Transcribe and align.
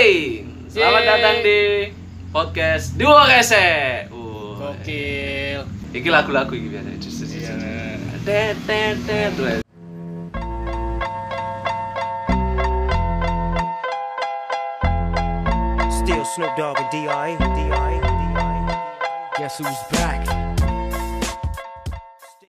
Hey, 0.00 0.48
selamat 0.72 1.02
Yeay. 1.04 1.10
datang 1.12 1.36
di 1.44 1.60
podcast 2.32 2.96
Dua 2.96 3.20
Rese. 3.28 4.08
Uh, 4.08 4.56
Gokil. 4.56 5.60
Iki 5.92 6.08
lagu-lagu 6.08 6.56
iki 6.56 6.72
biasa. 6.72 6.88
Cus, 7.04 7.20
cus, 7.20 7.28
Iya. 7.36 7.52
cus. 7.52 8.24
Tet, 8.24 8.56
tet, 8.64 8.96
tet. 9.04 9.28
Tuh. 9.36 9.60
Still 15.90 16.24
Snoop 16.24 16.52
Dogg 16.56 16.80
and 16.80 16.90
D.I. 16.90 17.28
D.I. 17.38 17.92
D.I. 18.00 18.56
Guess 19.38 19.58
who's 19.60 19.80
back? 19.92 20.24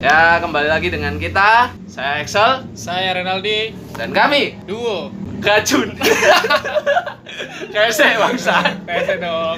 Ya, 0.01 0.41
kembali 0.41 0.65
lagi 0.65 0.89
dengan 0.89 1.21
kita. 1.21 1.69
Saya 1.85 2.25
Excel 2.25 2.65
Saya 2.73 3.13
Renaldi. 3.13 3.75
dan 3.93 4.09
kami 4.15 4.57
Duo. 4.65 5.13
Gajun. 5.37 5.93
Rese 7.69 8.17
bangsa. 8.17 8.55
Pese 8.81 9.15
dong. 9.17 9.57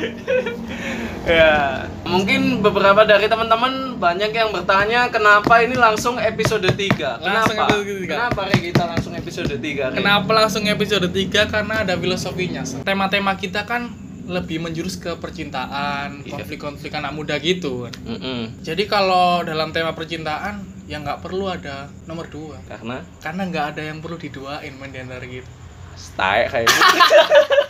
Ya, 1.23 1.87
mungkin 2.03 2.59
beberapa 2.59 3.07
dari 3.07 3.31
teman-teman 3.31 3.95
banyak 3.95 4.35
yang 4.35 4.51
bertanya 4.51 5.07
kenapa 5.07 5.63
ini 5.63 5.71
langsung 5.73 6.19
episode 6.19 6.67
3. 6.67 7.23
Langsung 7.23 7.55
Kenapa? 7.55 7.71
episode 7.71 7.87
tiga. 7.95 8.11
Kenapa 8.27 8.41
Re, 8.43 8.57
kita 8.59 8.83
langsung 8.83 9.13
episode 9.15 9.55
3? 9.55 9.63
Re? 9.87 9.95
Kenapa 9.95 10.31
langsung 10.35 10.63
episode 10.67 11.07
3? 11.07 11.47
Karena 11.47 11.87
ada 11.87 11.95
filosofinya. 11.95 12.67
Tema-tema 12.83 13.39
kita 13.39 13.63
kan 13.63 13.87
lebih 14.23 14.59
menjurus 14.59 14.95
ke 14.95 15.15
percintaan, 15.15 16.23
Iya. 16.23 16.31
konflik-konflik 16.35 16.91
anak 16.91 17.11
muda 17.11 17.39
gitu. 17.39 17.87
Mm-mm. 18.03 18.59
Jadi 18.59 18.83
kalau 18.83 19.43
dalam 19.43 19.71
tema 19.71 19.95
percintaan 19.95 20.59
ya 20.83 20.99
nggak 20.99 21.23
perlu 21.23 21.47
ada 21.47 21.87
nomor 22.03 22.27
dua 22.27 22.59
Karena 22.67 22.99
karena 23.23 23.41
nggak 23.47 23.65
ada 23.71 23.81
yang 23.87 24.03
perlu 24.03 24.19
diduain 24.19 24.75
main 24.75 24.91
di 24.91 24.99
antara 24.99 25.23
gitu. 25.23 25.47
Stai 25.95 26.47
kayak 26.47 26.67
gitu. 26.67 26.83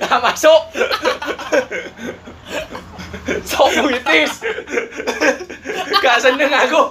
Nah, 0.00 0.18
masuk. 0.22 0.60
Sok 3.44 3.68
puitis. 3.82 4.32
Gak 5.98 6.18
seneng 6.22 6.52
aku. 6.52 6.82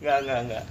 Enggak, 0.00 0.16
enggak, 0.24 0.38
enggak. 0.44 0.64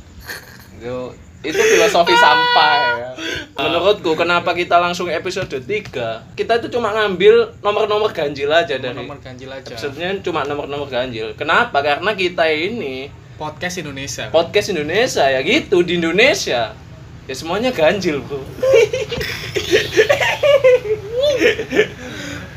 Itu, 0.78 0.98
itu 1.44 1.62
filosofi 1.62 2.14
sampah 2.14 2.74
ya. 2.76 3.10
Menurutku 3.54 4.14
kenapa 4.18 4.52
kita 4.54 4.78
langsung 4.82 5.08
episode 5.10 5.50
3? 5.50 6.36
Kita 6.36 6.54
itu 6.60 6.68
cuma 6.74 6.92
ngambil 6.94 7.58
nomor-nomor 7.62 8.12
ganjil 8.12 8.50
aja 8.52 8.76
dari 8.78 8.94
Nomor 8.98 9.22
ganjil 9.22 9.50
aja. 9.50 9.74
episodenya 9.74 10.20
cuma 10.26 10.44
nomor-nomor 10.44 10.90
ganjil. 10.90 11.34
Kenapa? 11.38 11.80
Karena 11.82 12.12
kita 12.14 12.50
ini 12.50 13.10
Podcast 13.34 13.82
Indonesia. 13.82 14.30
podcast 14.30 14.70
Indonesia 14.72 15.26
ya 15.26 15.42
gitu 15.42 15.82
di 15.82 15.98
Indonesia 15.98 16.78
ya 17.24 17.34
semuanya 17.34 17.72
ganjil 17.72 18.20
bro 18.22 18.44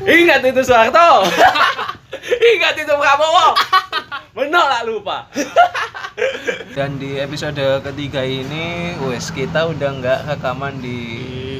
ingat 0.07 0.39
itu 0.41 0.61
Soeharto. 0.63 1.27
Ingat 2.27 2.75
itu 2.75 2.93
Prabowo. 2.93 3.55
Menolak 4.31 4.87
lupa. 4.87 5.27
Dan 6.71 6.95
di 6.95 7.17
episode 7.17 7.59
ketiga 7.83 8.21
ini 8.21 8.95
wes 9.03 9.29
kita 9.29 9.67
udah 9.67 9.89
nggak 9.97 10.19
rekaman 10.27 10.79
di 10.79 10.99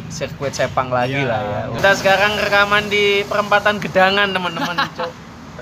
sirkuit 0.08 0.54
Sepang 0.54 0.88
lagi 0.88 1.18
Iya. 1.18 1.28
lah 1.28 1.42
ya. 1.44 1.62
Kita 1.76 1.92
sekarang 1.96 2.40
rekaman 2.40 2.88
di 2.88 3.26
perempatan 3.26 3.82
Gedangan 3.82 4.32
teman-teman 4.32 4.78
Cuk. 4.96 5.12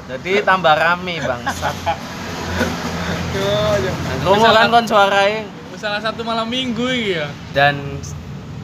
jadi 0.05 0.45
tambah 0.45 0.75
rame 0.75 1.17
bangsat. 1.19 1.75
Romo 4.21 4.47
kan 4.47 4.69
kon 4.69 4.85
suarain 4.85 5.43
Salah 5.85 6.01
satu 6.01 6.25
malam 6.25 6.49
minggu 6.49 6.89
ya. 6.89 7.29
dan 7.53 7.77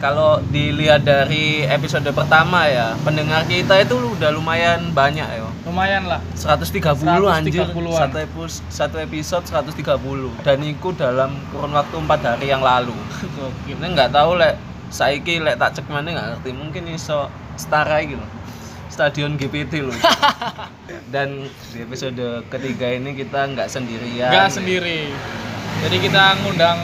kalau 0.01 0.41
dilihat 0.49 1.05
dari 1.05 1.61
episode 1.69 2.09
pertama 2.09 2.65
ya 2.65 2.97
pendengar 3.05 3.45
kita 3.45 3.77
itu 3.85 3.93
udah 3.93 4.33
lumayan 4.33 4.89
banyak 4.89 5.29
ya 5.29 5.45
Lumayan 5.61 6.09
lah. 6.09 6.17
130 6.33 6.81
anjir. 7.29 7.61
130-an. 7.61 8.09
satu, 8.09 8.17
episode, 8.17 8.65
satu 8.73 8.97
episode 8.97 9.45
130 9.45 10.41
dan 10.41 10.57
itu 10.65 10.89
dalam 10.97 11.37
kurun 11.53 11.77
waktu 11.77 11.93
empat 12.01 12.25
hari 12.25 12.49
yang 12.49 12.65
lalu. 12.65 12.97
Ini 13.69 13.85
nggak 13.93 14.17
tahu 14.17 14.41
lek 14.41 14.57
saiki 14.89 15.45
lek 15.45 15.61
tak 15.61 15.77
cek 15.77 15.85
mana 15.93 16.17
nggak 16.17 16.27
ngerti. 16.41 16.49
Mungkin 16.57 16.89
iso 16.89 17.29
setara 17.53 18.01
gitu 18.01 18.25
stadion 18.89 19.37
GPT 19.37 19.85
loh 19.85 19.95
dan 21.13 21.45
di 21.69 21.77
episode 21.85 22.43
ketiga 22.49 22.91
ini 22.91 23.13
kita 23.13 23.45
nggak 23.53 23.69
sendirian 23.69 24.33
Nggak 24.33 24.49
sendiri. 24.49 25.13
Jadi 25.85 25.97
kita 26.01 26.41
ngundang 26.41 26.81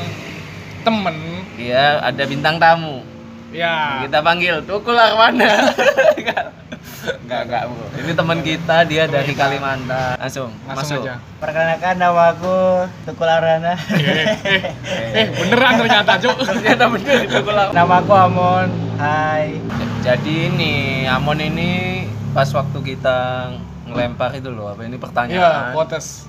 temen. 0.88 1.16
iya 1.56 2.00
ada 2.00 2.24
bintang 2.24 2.56
tamu 2.58 3.04
Ya. 3.48 4.04
kita 4.04 4.20
panggil 4.20 4.60
Tukul 4.62 4.92
Arwana 4.94 5.72
enggak 7.24 7.42
enggak 7.42 7.64
bro 7.66 7.86
ini 7.96 8.12
teman 8.12 8.40
kita 8.42 8.84
dia 8.84 9.04
dari 9.06 9.32
Kalimantan 9.32 10.16
langsung, 10.18 10.52
Langsung 10.66 11.00
masuk 11.00 11.08
aja. 11.08 11.16
Perkenalkan 11.38 11.96
nama 11.96 12.34
aku 12.34 12.58
Tukul 13.06 13.24
Arana. 13.26 13.80
Eh, 13.90 14.28
eh, 14.44 14.64
eh, 15.14 15.26
beneran 15.30 15.80
ternyata, 15.80 16.12
Cuk. 16.18 16.36
ternyata 16.50 16.84
bener 16.90 17.18
Tukul 17.26 17.56
Arwana 17.56 17.76
nama 17.78 17.94
aku 17.98 18.14
Amon. 18.14 18.68
Hai. 18.98 19.56
jadi 20.02 20.34
ini 20.50 20.74
Amon 21.06 21.40
ini 21.40 22.04
pas 22.34 22.48
waktu 22.50 22.78
kita 22.86 23.52
ngelempar 23.86 24.36
itu 24.36 24.50
loh 24.50 24.72
apa 24.72 24.84
ini 24.84 24.92
Iya, 24.92 25.02
pertanyaan 25.02 25.72
quotes. 25.72 26.28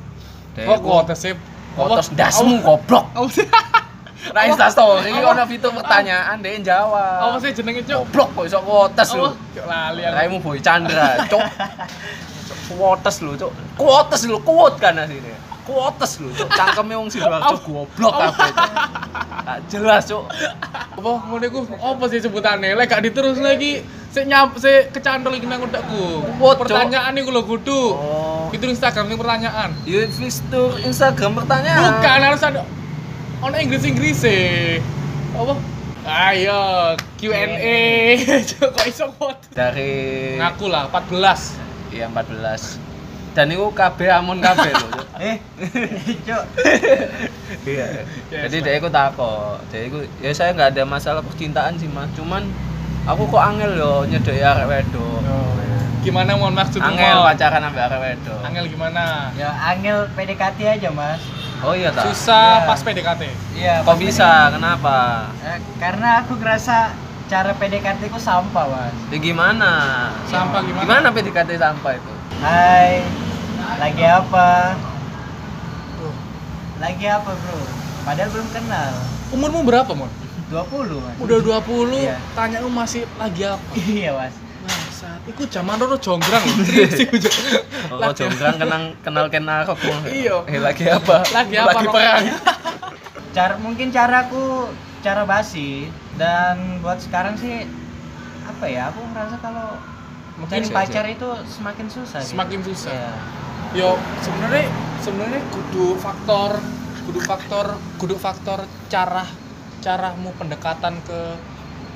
Dek, 0.54 0.66
Oh, 0.66 0.78
quotes 0.78 1.19
sih. 1.19 1.34
Kotos 1.75 2.10
dasmu 2.12 2.58
goblok 2.60 3.06
Oh, 3.14 3.26
sih. 3.26 3.46
nah 4.34 4.42
insta 4.44 4.66
story 4.68 5.14
ono 5.14 5.42
fitur 5.46 5.70
pertanyaan 5.72 6.42
deh 6.42 6.58
jawab 6.60 7.32
Apa 7.32 7.36
sih 7.38 7.54
jenenge, 7.54 7.86
Cuk? 7.86 8.02
goblok 8.10 8.28
kok 8.34 8.44
iso 8.50 8.58
kotes 8.60 9.10
lu 9.14 9.24
Oh, 9.24 9.32
Cuk 9.54 9.64
lali 9.66 10.02
aku. 10.02 10.14
Raimu 10.18 10.38
Boy 10.42 10.58
Chandra, 10.58 11.22
cok. 11.26 11.42
Kuotes 12.68 13.16
lu, 13.24 13.32
cok. 13.32 13.52
Kuotes 13.80 14.22
lu, 14.28 14.36
kuot 14.44 14.76
kan 14.76 14.98
asine. 15.00 15.32
Kuotes 15.64 16.20
lu, 16.20 16.28
cok. 16.34 16.48
Cangkeme 16.52 16.94
wong 16.98 17.08
Sidoarjo 17.08 17.56
goblok 17.64 18.12
kabeh. 18.12 18.50
Gak 19.48 19.58
jelas, 19.72 20.02
cok. 20.04 20.24
Apa 20.98 21.10
ngono 21.30 21.44
iku? 21.48 21.58
Apa 21.78 22.04
sih 22.12 22.20
sebutane? 22.20 22.76
Lek 22.76 22.90
gak 22.92 23.00
diterus 23.06 23.40
lagi 23.40 23.80
sik 24.08 24.24
nyampe 24.24 24.56
sik 24.60 24.92
kecantol 24.92 25.32
iki 25.36 25.46
nang 25.48 25.64
Cuk. 25.64 25.78
Pertanyaan 26.60 27.16
iku 27.16 27.30
lho 27.32 27.42
kudu. 27.46 27.82
Oh. 27.94 28.48
Itu 28.52 28.68
Instagram 28.68 29.08
ini 29.08 29.16
pertanyaan. 29.16 29.70
Ya 29.88 30.04
fitur 30.08 30.76
Instagram 30.84 31.38
pertanyaan. 31.38 32.02
Bukan 32.02 32.20
harus 32.20 32.42
ada 32.44 32.60
ono 33.38 33.54
Inggris-Inggris 33.54 34.21
e. 34.26 34.38
Apa? 35.34 35.54
Ayo 36.09 36.60
Q&A. 37.21 37.78
Kok 38.59 38.87
iso 38.88 39.06
quote? 39.15 39.44
Dari 39.53 39.91
Ngaku 40.41 40.66
lah 40.72 40.88
14. 40.91 41.94
ya 41.94 42.09
14. 42.10 42.81
Dan 43.37 43.54
itu 43.54 43.71
KB 43.71 43.99
Amon 44.10 44.43
KB 44.43 44.65
lho. 44.75 44.88
Eh, 45.19 45.34
Cok. 46.31 46.44
Iya. 47.66 48.06
Jadi 48.31 48.56
dia 48.62 48.75
ikut 48.78 48.94
takut. 48.94 49.59
Dia 49.75 49.91
ikut 49.91 50.06
ya 50.22 50.31
saya 50.31 50.55
nggak 50.55 50.78
ada 50.78 50.82
masalah 50.87 51.26
percintaan 51.26 51.75
sih, 51.75 51.91
Mas. 51.91 52.06
Cuman 52.15 52.47
aku 53.03 53.26
kok 53.26 53.43
angel 53.43 53.75
yo 53.75 54.06
nyedeki 54.06 54.38
arek 54.38 54.70
wedok. 54.70 55.19
Oh, 55.26 55.50
Gimana 56.06 56.38
mohon 56.38 56.55
maksudmu? 56.55 56.87
Angel 56.87 57.19
pacaran 57.26 57.66
sampai 57.66 57.82
arek 57.91 57.99
wedok. 57.99 58.41
Angel 58.47 58.65
gimana? 58.70 59.34
Ya 59.34 59.50
Angel 59.50 60.06
PDKT 60.15 60.78
aja, 60.78 60.88
Mas. 60.94 61.19
Oh 61.58 61.74
iya 61.74 61.91
tak. 61.91 62.06
Susah 62.06 62.62
Iya. 62.62 62.66
pas 62.66 62.80
PDKT. 62.80 63.22
Iya. 63.52 63.74
Kok 63.82 63.86
pas 63.88 63.98
bisa? 63.98 64.28
Kenapa? 64.54 64.96
PDKT. 65.28 65.44
Eh, 65.44 65.58
karena 65.76 66.08
aku 66.20 66.32
ngerasa 66.36 66.76
cara 67.26 67.50
PDKT 67.52 68.02
ku 68.06 68.16
sampah, 68.16 68.64
Mas. 68.64 68.94
Ya 69.10 69.19
gimana? 69.19 69.70
Sampah 70.24 70.60
gimana? 70.62 70.82
Gimana 70.82 71.06
PDKT 71.10 71.50
sampah 71.56 71.92
itu? 71.92 72.12
Hai. 72.38 73.02
Lagi 73.76 74.04
apa? 74.04 74.48
Lagi 76.78 77.06
apa, 77.06 77.30
Bro? 77.32 77.58
Padahal 78.04 78.30
belum 78.30 78.48
kenal. 78.48 78.92
Umurmu 79.28 79.60
berapa, 79.62 79.90
Mon? 79.92 80.08
20, 80.48 80.96
Mas. 80.96 81.16
Udah 81.19 81.38
20, 81.42 82.06
Iya. 82.06 82.16
tanya 82.32 82.62
lu 82.62 82.70
masih 82.70 83.02
lagi 83.19 83.43
apa? 83.44 83.66
Iya, 83.76 84.10
Mas. 84.14 84.34
Bangsat, 84.98 85.22
iku 85.30 85.46
zaman 85.46 85.78
dulu 85.78 85.94
jonggrang 86.02 86.42
lho, 86.42 86.58
Cuk. 86.98 87.22
Oh, 87.94 88.10
jonggrang 88.10 88.58
kenal 88.58 88.82
kenal 88.98 89.26
kenal 89.30 89.60
kok. 89.62 89.78
Iya. 90.10 90.42
Eh, 90.50 90.58
lagi 90.58 90.90
apa? 90.90 91.22
Lagi 91.30 91.54
apa, 91.54 91.70
Lagi 91.70 91.86
perang. 91.86 92.24
Cara 93.36 93.54
mungkin 93.62 93.94
caraku 93.94 94.66
cara 94.98 95.22
basi 95.22 95.86
dan 96.18 96.82
buat 96.82 96.98
sekarang 96.98 97.38
sih 97.38 97.62
apa 98.42 98.66
ya? 98.66 98.90
Aku 98.90 98.98
merasa 99.14 99.38
kalau 99.38 99.78
Mungkin 100.34 100.66
cari 100.66 100.74
pacar 100.74 101.06
itu 101.06 101.30
semakin 101.46 101.86
susah. 101.86 102.18
gitu. 102.18 102.34
Semakin 102.34 102.60
susah. 102.66 102.90
Iya. 102.90 103.14
Yo, 103.78 103.90
sebenarnya 104.18 104.66
sebenarnya 104.98 105.42
kudu 105.54 105.94
faktor 106.02 106.58
kudu 107.06 107.20
faktor 107.22 107.66
kudu 108.02 108.18
faktor 108.18 108.66
cara 108.90 109.22
caramu 109.78 110.34
pendekatan 110.34 110.98
ke 111.06 111.38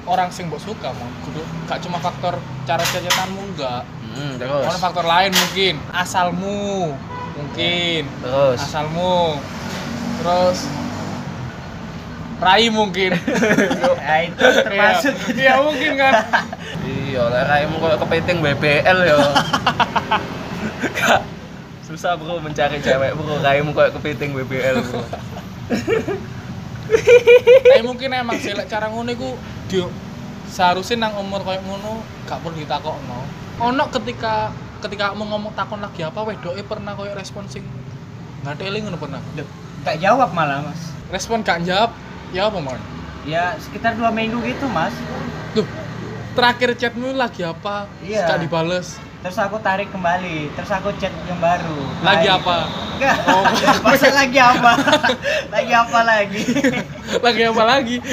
orang 0.04 0.28
sing 0.28 0.46
mbok 0.46 0.58
suka 0.58 0.90
mon 0.90 1.10
kudu 1.22 1.40
gak 1.64 1.78
cuma 1.80 1.98
faktor 1.98 2.34
cara 2.64 2.82
cacatanmu 2.82 3.42
enggak 3.48 3.82
Hmm, 4.12 4.36
terus. 4.36 4.68
faktor 4.76 5.08
lain 5.08 5.32
mungkin 5.32 5.80
asalmu 5.88 6.92
mungkin 7.32 8.04
Terus. 8.20 8.60
asalmu 8.60 9.40
terus 10.20 10.68
Rai 12.42 12.66
mungkin. 12.68 13.14
Nah, 14.02 14.18
itu 14.20 14.42
termasuk 14.66 15.14
Iya, 15.30 15.62
mungkin 15.62 15.94
kan. 15.94 16.12
Iya, 17.06 17.22
lah 17.30 17.46
raimu 17.46 17.78
koyo 17.78 17.94
kepiting 18.02 18.42
BBL 18.42 18.98
ya. 19.06 19.14
Susah 21.86 22.18
bro 22.18 22.42
mencari 22.42 22.82
cewek 22.82 23.14
bro, 23.14 23.38
raimu 23.38 23.70
koyo 23.70 23.94
kepiting 23.94 24.34
BBL 24.34 24.82
bro. 24.82 25.06
Tapi 27.62 27.82
mungkin 27.82 28.10
emang 28.10 28.36
sih 28.36 28.52
cara 28.66 28.90
ngono 28.90 29.14
iku 29.14 29.38
dia 29.72 29.88
seharusnya 30.52 31.08
nang 31.08 31.16
umur 31.16 31.40
kayak 31.48 31.64
ngono 31.64 32.04
gak 32.28 32.44
perlu 32.44 32.60
ditakokno. 32.60 33.24
Ono 33.64 33.84
ketika 33.88 34.52
ketika 34.84 35.16
mau 35.16 35.24
ngomong 35.24 35.56
takon 35.56 35.80
lagi 35.80 36.04
apa 36.04 36.20
wedoke 36.28 36.60
pernah 36.68 36.92
koyo 36.92 37.16
respon 37.16 37.48
sing 37.48 37.64
ngadeli 38.44 38.84
ngono 38.84 39.00
pernah. 39.00 39.24
Nggak 39.82 39.96
jawab 39.98 40.30
malah 40.36 40.62
mas 40.62 40.92
Respon 41.08 41.40
gak 41.40 41.64
jawab 41.64 41.90
ya 42.36 42.52
apa 42.52 42.60
mon? 42.60 42.80
ya 43.22 43.54
sekitar 43.62 43.94
dua 43.94 44.10
minggu 44.10 44.42
gitu 44.42 44.66
mas 44.66 44.90
Duh, 45.54 45.62
terakhir 46.34 46.74
chatmu 46.74 47.14
lagi 47.14 47.44
apa? 47.44 47.86
Iya. 48.02 48.24
Gak 48.24 48.40
dibales. 48.40 48.96
Terus 49.22 49.38
aku 49.38 49.56
tarik 49.62 49.86
kembali 49.94 50.50
terus 50.58 50.70
aku 50.74 50.90
chat 50.98 51.14
yang 51.30 51.38
baru 51.38 51.78
Lagi 52.02 52.26
apa? 52.26 52.66
enggak 52.98 53.16
Oh. 53.30 53.42
masa 53.86 54.10
lagi 54.10 54.38
apa 54.38 54.72
lagi 55.50 55.72
apa 55.74 56.00
lagi 56.02 56.42
lagi 57.24 57.42
apa 57.46 57.62
lagi? 57.62 57.96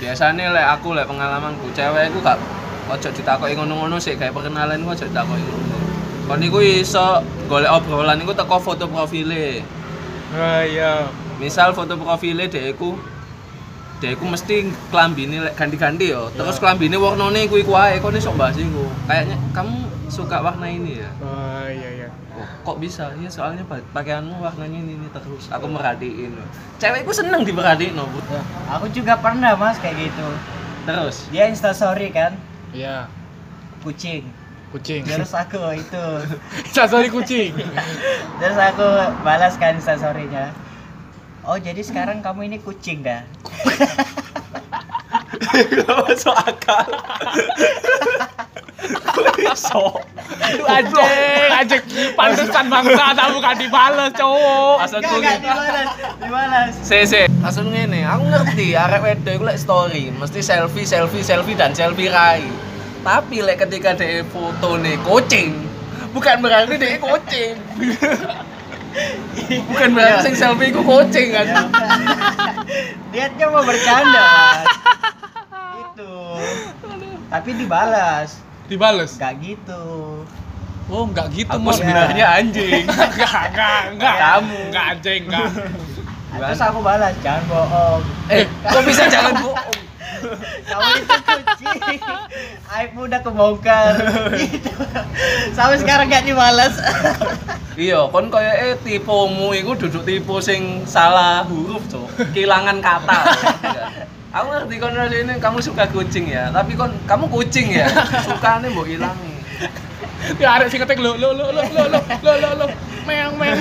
Biasanya 0.00 0.52
lek 0.52 0.66
aku 0.78 0.92
lek 0.92 1.08
pengalamanku 1.08 1.72
cewek 1.72 2.12
iku 2.12 2.20
gak 2.20 2.36
ojo 2.92 3.08
ditakoki 3.08 3.56
ngono-ngono 3.56 3.96
sih 3.96 4.20
kayak 4.20 4.36
perkenalan 4.36 4.76
iku 4.80 4.92
ojo 4.92 5.04
ditakoki 5.08 5.40
ngono. 5.40 5.76
Kon 6.28 6.40
iku 6.44 6.58
iso 6.60 7.24
golek 7.48 7.72
obrolan 7.72 8.20
iku 8.20 8.36
teko 8.36 8.60
foto 8.60 8.84
profile. 8.88 9.64
Ah 10.36 10.60
iya. 10.60 11.08
Misal 11.40 11.72
foto 11.72 11.96
profile 11.96 12.52
dhek 12.52 12.76
dhek 13.96 14.14
iku 14.14 14.24
mesti 14.26 14.54
klambine 14.88 15.40
lek 15.40 15.54
ganti-ganti 15.54 16.08
yo. 16.08 16.28
Terus 16.30 16.56
klambine 16.56 16.94
warnane 16.94 17.44
iku 17.44 17.56
iku 17.56 17.72
ae 17.74 17.98
kon 17.98 18.12
iso 18.12 18.32
bahas 18.32 18.54
iku. 18.54 18.86
Kayaknya 19.04 19.36
kamu 19.50 19.76
suka 20.06 20.38
warna 20.38 20.66
ini 20.66 20.98
ya. 20.98 21.10
Ah 21.20 21.66
iya 21.66 21.90
iya. 21.94 22.08
Oh, 22.34 22.42
kok 22.64 22.76
bisa? 22.78 23.14
Ya 23.14 23.30
soalnya 23.30 23.62
pa- 23.62 23.86
pakaianmu 23.92 24.36
warnanya 24.36 24.74
ini, 24.76 24.96
ini 24.96 25.06
terus. 25.08 25.46
Aku 25.48 25.66
merhatiin. 25.66 26.34
Cewekku 26.76 27.10
seneng 27.10 27.42
diperhatiin, 27.42 27.94
no, 27.94 28.04
Bu. 28.06 28.18
aku 28.66 28.90
juga 28.90 29.14
pernah 29.14 29.54
mas 29.54 29.78
kayak 29.78 30.10
gitu 30.10 30.26
Terus 30.82 31.30
dia 31.30 31.46
instastory 31.46 32.10
kan 32.10 32.34
Iya. 32.70 33.06
kucing 33.80 34.26
Kucing. 34.68 35.06
terus 35.06 35.30
aku 35.30 35.56
itu 35.70 36.04
Sorry 36.74 37.06
kucing. 37.06 37.54
terus 38.36 38.58
aku 38.58 38.82
balas 39.22 39.54
kan 39.54 39.78
instastorynya 39.78 40.50
oh 41.44 41.58
jadi 41.60 41.80
sekarang 41.84 42.24
kamu 42.24 42.48
ini 42.48 42.58
kucing 42.60 43.04
dah 43.04 43.22
Gak 45.54 45.96
masuk 46.06 46.34
akal. 46.34 46.88
Sok. 49.54 50.02
Lu 50.58 50.64
anjing, 50.66 51.50
anjing. 51.54 51.82
Pantesan 52.18 52.66
bangsa 52.66 53.14
tak 53.14 53.28
bukan 53.30 53.54
dibales, 53.54 54.10
cowok. 54.18 54.76
Enggak, 54.82 55.14
gini. 55.14 55.30
dibalas 55.38 55.88
dibalas 56.18 56.72
Se 56.82 57.06
se. 57.06 57.22
Maksud 57.38 57.70
ngene, 57.70 58.02
aku 58.02 58.24
ngerti 58.34 58.66
arek 58.74 59.00
wedo 59.04 59.30
iku 59.30 59.44
lek 59.46 59.58
story, 59.62 60.10
mesti 60.10 60.42
selfie, 60.42 60.82
selfie, 60.82 61.22
selfie 61.22 61.54
dan 61.54 61.70
selfie 61.70 62.10
rai. 62.10 62.42
Tapi 63.06 63.44
lek 63.46 63.62
ketika 63.62 63.94
dia 63.94 64.26
foto 64.26 64.74
nih 64.80 64.98
kucing, 65.06 65.54
bukan 66.10 66.42
berarti 66.42 66.74
dia 66.80 66.98
kucing. 66.98 67.54
Bukan 69.68 69.88
berarti 69.92 70.18
sing 70.22 70.34
selfie 70.34 70.70
ku 70.70 70.82
kucing 70.82 71.34
kan. 71.34 71.46
Niatnya 73.10 73.46
mau 73.50 73.62
bercanda, 73.62 74.22
Mas. 74.22 74.66
Itu. 75.82 76.14
Tapi 77.28 77.50
dibalas. 77.54 78.28
Dibales. 78.66 79.18
Enggak 79.18 79.34
gitu. 79.42 79.82
Oh, 80.84 81.08
enggak 81.08 81.32
gitu, 81.32 81.48
Aku 81.48 81.64
Mon. 81.64 81.72
sebenarnya 81.72 82.26
anjing. 82.38 82.84
Enggak, 83.16 83.56
enggak, 83.56 83.80
enggak. 83.96 84.16
Kamu. 84.20 84.58
Enggak 84.68 84.84
anjing, 84.92 85.20
enggak. 85.26 85.48
Terus 86.34 86.60
aku 86.60 86.78
balas, 86.84 87.14
jangan 87.24 87.42
bohong. 87.48 88.02
Eh, 88.28 88.44
kok 88.44 88.82
bisa 88.84 89.02
jangan 89.08 89.32
bohong? 89.44 89.83
Kamu 90.64 90.90
itu 90.98 91.16
kucing. 91.24 92.00
Aibmu 92.70 93.00
udah 93.06 93.20
kebongkar. 93.20 93.92
Gitu. 94.40 94.72
Sampai 95.52 95.78
sekarang 95.78 96.08
gak 96.08 96.24
dibalas. 96.24 96.74
Iya, 97.74 98.06
kon 98.08 98.30
koyo 98.30 98.52
eh 98.54 98.78
tipemu 98.86 99.50
iku 99.58 99.74
duduk 99.74 100.06
tipe 100.06 100.34
sing 100.38 100.86
salah 100.86 101.42
huruf, 101.42 101.82
Cuk. 101.90 102.06
Kehilangan 102.30 102.78
kata. 102.78 103.18
Aku 104.34 104.46
ngerti 104.50 104.74
kon 104.78 104.94
ini 104.94 105.34
kamu 105.42 105.58
suka 105.58 105.86
kucing 105.90 106.30
ya, 106.30 106.50
tapi 106.54 106.78
kon 106.78 106.94
kamu 107.06 107.26
kucing 107.30 107.74
ya. 107.74 107.90
Sukane 108.22 108.70
mbok 108.70 108.86
ilangi. 108.86 109.34
Ya 110.40 110.56
arek 110.56 110.72
sing 110.72 110.80
ketik 110.80 111.02
lo 111.02 111.18
lo 111.20 111.36
lo 111.36 111.52
lo 111.52 111.62
lo 111.68 111.82
lo 111.90 112.00
lo 112.00 112.32
lo 112.40 112.50
lo 112.64 112.66
meong 113.04 113.36
meong 113.36 113.60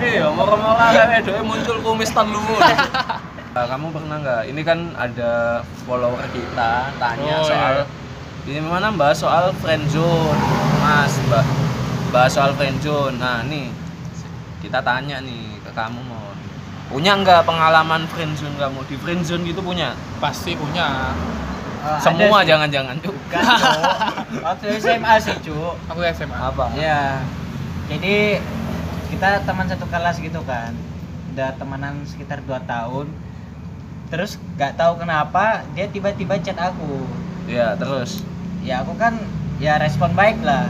Iya, 0.00 0.32
moro-moro 0.32 0.80
arek 0.80 1.20
wedoke 1.20 1.42
muncul 1.44 1.76
kumis 1.84 2.08
telu. 2.14 2.40
Nah, 3.50 3.66
kamu 3.66 3.86
pernah 3.90 4.16
nggak? 4.22 4.42
Ini 4.54 4.62
kan 4.62 4.78
ada 4.94 5.58
follower 5.82 6.22
kita 6.30 6.94
tanya 7.02 7.34
Oh, 7.42 7.50
soal 7.50 7.82
iya. 7.82 7.84
ini 8.46 8.60
mana 8.62 8.94
bahas 8.94 9.18
soal 9.18 9.50
friendzone, 9.58 10.38
Mas, 10.78 11.18
Mbak. 11.26 11.46
Bahas 12.14 12.30
soal 12.30 12.54
friendzone. 12.54 13.18
Nah, 13.18 13.42
nih 13.42 13.74
kita 14.62 14.78
tanya 14.86 15.18
nih 15.18 15.58
ke 15.66 15.70
kamu 15.74 15.98
mau 16.06 16.30
punya 16.90 17.14
nggak 17.18 17.46
pengalaman 17.46 18.06
friendzone 18.10 18.54
kamu 18.54 18.86
di 18.86 18.94
friendzone 18.98 19.42
gitu 19.42 19.58
punya? 19.62 19.98
Pasti 20.22 20.54
punya. 20.54 21.10
Oh, 21.80 21.96
ada 21.96 22.02
Semua 22.06 22.44
jangan-jangan 22.46 23.02
tuh. 23.02 23.16
Waktu 24.46 24.78
SMA 24.78 25.14
sih, 25.18 25.34
Cuk. 25.42 25.74
Aku 25.90 25.98
SMA. 26.14 26.36
Apa? 26.38 26.70
Iya. 26.76 27.24
Jadi 27.90 28.38
kita 29.10 29.42
teman 29.42 29.66
satu 29.66 29.90
kelas 29.90 30.22
gitu 30.22 30.38
kan. 30.46 30.70
Udah 31.34 31.50
temenan 31.58 32.04
sekitar 32.06 32.44
2 32.46 32.62
tahun. 32.68 33.10
Terus 34.10 34.36
nggak 34.58 34.74
tahu 34.74 34.98
kenapa 34.98 35.62
dia 35.72 35.86
tiba-tiba 35.86 36.34
chat 36.38 36.58
aku. 36.58 37.06
Iya, 37.46 37.78
terus. 37.78 38.20
Ya 38.60 38.82
aku 38.82 38.92
kan 38.94 39.16
ya 39.56 39.78
respon 39.78 40.12
baik 40.12 40.42
lah. 40.42 40.66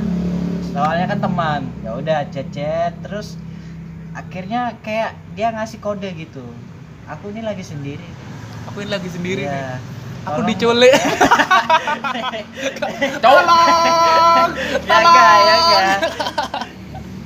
Soalnya 0.71 1.09
kan 1.09 1.19
teman. 1.19 1.61
Ya 1.81 1.97
udah 1.97 2.29
chat-chat 2.29 2.95
terus 3.01 3.41
akhirnya 4.13 4.77
kayak 4.81 5.17
dia 5.33 5.51
ngasih 5.51 5.81
kode 5.81 6.13
gitu. 6.15 6.45
Aku 7.09 7.33
ini 7.33 7.41
lagi 7.41 7.65
sendiri. 7.65 8.05
Aku 8.69 8.85
ini 8.85 8.91
lagi 8.93 9.09
sendiri 9.09 9.43
nih. 9.43 9.51
Iya. 9.51 9.81
Aku 10.21 10.45
Tolong- 10.45 10.49
diculik. 10.53 10.93
Tolong. 13.25 14.49
ya 14.85 14.97
enggak 15.01 15.35
ya 15.41 15.55
enggak 15.57 15.99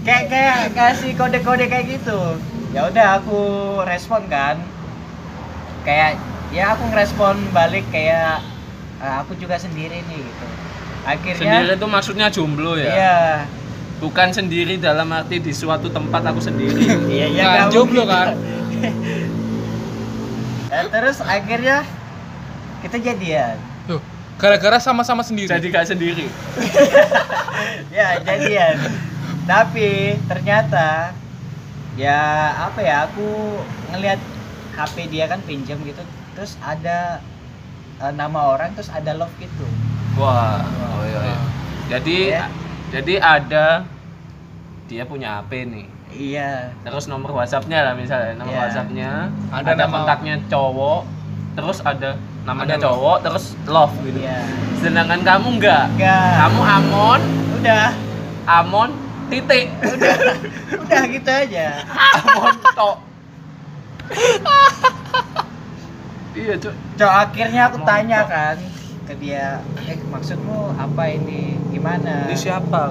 kayak 0.04 0.24
kayak 0.28 0.58
kasih 0.76 1.12
kode-kode 1.16 1.64
kayak 1.66 1.86
gitu 1.96 2.36
ya 2.70 2.86
udah 2.86 3.18
aku 3.18 3.40
respon 3.82 4.28
kan 4.28 4.60
kayak 5.84 6.16
ya 6.50 6.72
aku 6.72 6.88
ngerespon 6.88 7.36
balik 7.50 7.84
kayak 7.88 8.40
"Ah, 8.98 9.20
aku 9.20 9.36
juga 9.36 9.54
sendiri 9.56 10.00
nih 10.02 10.18
gitu 10.18 10.46
akhirnya 11.04 11.36
Sendiri 11.60 11.72
itu 11.76 11.86
maksudnya 11.86 12.26
jomblo 12.28 12.74
ya? 12.74 12.90
iya 12.90 13.18
Bukan 13.94 14.32
sendiri 14.32 14.76
dalam 14.76 15.06
arti 15.08 15.38
di 15.38 15.54
suatu 15.54 15.88
tempat 15.88 16.20
aku 16.26 16.40
sendiri. 16.42 16.76
iya 17.14 17.26
iya 17.28 17.42
Nggak, 17.42 17.54
nggak 17.54 17.70
jomblo 17.70 18.02
kan? 18.04 18.26
Ya, 20.66 20.90
terus 20.90 21.22
akhirnya 21.22 21.86
kita 22.82 22.98
jadian 22.98 23.54
Tuh, 23.86 24.02
gara-gara 24.34 24.82
sama-sama 24.82 25.22
sendiri. 25.22 25.46
Jadi 25.46 25.70
gak 25.70 25.86
sendiri. 25.86 26.26
ya 27.94 28.18
jadian 28.20 28.76
tapi 29.44 30.16
ternyata 30.24 31.12
ya 31.94 32.18
apa 32.64 32.80
ya 32.80 33.06
aku 33.06 33.60
ngelihat 33.92 34.18
HP 34.74 35.08
dia 35.08 35.24
kan 35.24 35.40
pinjam 35.40 35.78
gitu 35.80 36.02
terus 36.32 36.58
ada 36.60 37.22
eh, 37.96 38.12
nama 38.12 38.50
orang 38.50 38.72
terus 38.72 38.88
ada 38.88 39.12
love 39.12 39.32
gitu 39.38 39.66
Wah, 40.14 40.62
oh 40.92 41.02
iya, 41.02 41.20
iya. 41.24 41.38
Jadi 41.88 42.16
Ya. 42.30 42.46
jadi 42.88 43.14
ada 43.18 43.82
dia 44.84 45.02
punya 45.02 45.36
HP 45.36 45.66
nih. 45.66 45.86
iya 46.08 46.70
Terus 46.80 47.06
nomor 47.06 47.34
WhatsAppnya 47.34 47.82
lah 47.82 47.94
misalnya, 47.94 48.36
nomor 48.36 48.52
Iya. 48.52 48.60
WhatsAppnya 48.62 49.10
Ada 49.50 49.66
ada, 49.68 49.82
nama- 49.82 49.94
kontaknya 49.96 50.34
cowok, 50.46 51.02
terus 51.54 51.78
ada 51.82 52.14
namanya 52.42 52.66
Ada 52.68 52.76
love. 52.76 52.84
cowok, 52.86 53.16
terus 53.20 53.44
love 53.66 53.94
gitu. 54.00 54.18
iya 54.20 54.38
Sedangkan 54.78 55.20
kamu 55.20 55.48
enggak. 55.52 55.84
enggak 55.92 56.30
Kamu 56.38 56.60
Amon, 56.62 57.20
udah 57.56 57.86
Amon 58.46 58.90
titik. 59.26 59.66
udah 59.80 60.14
udah 60.78 61.02
gitu 61.08 61.30
aja 61.32 61.66
Amon 62.14 62.54
tok. 62.70 62.96
Iya, 66.34 66.54
Cuk. 66.56 66.74
Cok 66.94 67.12
akhirnya 67.22 67.62
aku 67.66 67.78
tanya 67.82 68.20
kan 68.26 68.56
ke 69.04 69.14
dia 69.16 69.60
eh 69.78 69.98
maksudmu 70.02 70.72
apa 70.74 71.04
ini 71.10 71.60
gimana 71.68 72.24
Ini 72.24 72.36
siapa? 72.36 72.88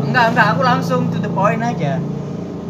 enggak 0.00 0.24
enggak 0.32 0.46
aku 0.52 0.62
langsung 0.62 1.06
to 1.08 1.18
the 1.18 1.30
point 1.30 1.62
aja 1.62 1.98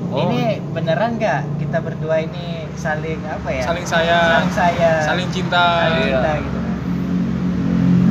Oh. 0.09 0.25
Ini 0.25 0.65
beneran 0.73 1.21
nggak 1.21 1.61
kita 1.61 1.85
berdua 1.85 2.25
ini 2.25 2.65
saling 2.73 3.21
apa 3.23 3.45
ya? 3.51 3.61
saling 3.63 3.85
sayang 3.85 4.49
saling 4.49 4.53
sayang. 4.57 5.03
saling 5.05 5.29
cinta 5.29 5.85
saling 5.85 6.01
Iya. 6.01 6.17
cinta 6.17 6.33
gitu 6.41 6.59
kan. 6.59 6.77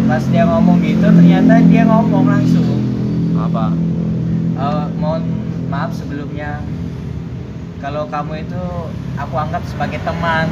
Pas 0.06 0.24
dia 0.24 0.44
ngomong 0.46 0.78
gitu 0.80 1.02
ternyata 1.04 1.54
dia 1.66 1.84
ngomong 1.84 2.26
langsung 2.30 2.70
apa 3.34 3.74
"Eh, 4.56 4.86
mohon 4.94 5.26
maaf 5.68 5.90
sebelumnya 5.92 6.62
kalau 7.78 8.10
kamu 8.10 8.46
itu 8.46 8.64
aku 9.18 9.36
anggap 9.38 9.64
sebagai 9.70 10.02
teman. 10.02 10.50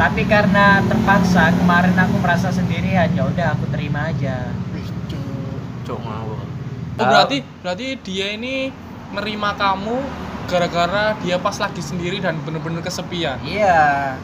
Tapi 0.00 0.24
karena 0.24 0.80
terpaksa 0.88 1.52
kemarin 1.52 1.92
aku 1.92 2.16
merasa 2.24 2.48
sendirian 2.48 3.12
ya 3.12 3.28
udah 3.28 3.52
aku 3.52 3.68
terima 3.68 4.08
aja. 4.08 4.48
Cok 5.84 6.00
ngawur. 6.00 6.40
Oh 7.00 7.04
berarti 7.04 7.44
berarti 7.60 7.86
dia 8.00 8.32
ini 8.32 8.72
nerima 9.12 9.56
kamu 9.56 9.96
gara-gara 10.48 11.14
dia 11.22 11.36
pas 11.38 11.56
lagi 11.60 11.80
sendiri 11.84 12.18
dan 12.18 12.36
bener-bener 12.42 12.82
kesepian. 12.82 13.38
iya. 13.46 14.16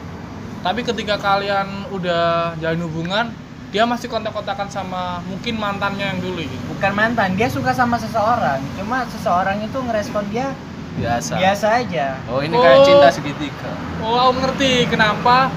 Tapi 0.65 0.83
ketika 0.83 1.15
kalian 1.21 1.87
udah 1.93 2.57
jalin 2.59 2.81
hubungan, 2.83 3.31
dia 3.71 3.87
masih 3.87 4.11
kontak-kontakan 4.11 4.67
sama 4.67 5.21
mungkin 5.29 5.55
mantannya 5.55 6.11
yang 6.15 6.19
dulu 6.19 6.43
gitu. 6.43 6.63
bukan 6.73 6.91
mantan 6.97 7.37
dia 7.39 7.47
suka 7.47 7.71
sama 7.71 7.95
seseorang. 8.01 8.59
Cuma 8.75 9.05
seseorang 9.07 9.63
itu 9.63 9.77
ngerespon 9.77 10.25
dia 10.33 10.51
biasa 10.97 11.33
biasa 11.35 11.67
aja 11.77 12.07
oh 12.25 12.39
ini 12.39 12.53
kayak 12.53 12.77
Oh. 12.77 12.85
cinta 12.85 13.07
segitiga 13.09 13.71
Oh, 13.97 14.13
aku 14.15 14.39
ngerti 14.39 14.85
kenapa 14.87 15.49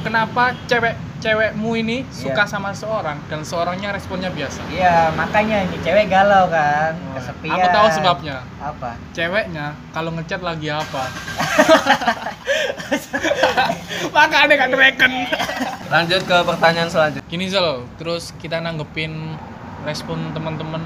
kenapa 0.00 0.52
cewek 0.64 0.92
cewekmu 1.18 1.74
ini 1.74 2.06
suka 2.08 2.42
Iya. 2.42 2.46
sama 2.46 2.70
seorang 2.70 3.18
dan 3.26 3.42
seorangnya 3.42 3.90
responnya 3.90 4.30
biasa. 4.30 4.62
iya 4.70 5.10
makanya 5.10 5.64
ini 5.64 5.76
cewek 5.78 6.06
galau 6.06 6.46
kan 6.46 6.94
kesepian 7.10 7.58
Aku 7.58 7.66
tahu 7.68 7.88
sebabnya. 7.90 8.36
apa 8.56 8.94
Ceweknya 9.10 9.66
kalau 9.90 10.12
ngechat 10.12 10.38
lagi 10.40 10.68
apa? 10.70 11.02
Makanya 14.10 14.54
gak 14.56 14.70
direken. 14.70 15.12
lanjut 15.88 16.22
ke 16.22 16.36
pertanyaan 16.42 16.86
selanjutnya 16.86 17.26
Gini 17.26 17.46
Zal, 17.46 17.82
terus 17.96 18.30
kita 18.36 18.58
nanggepin 18.58 19.34
respon 19.82 20.30
teman-teman. 20.30 20.82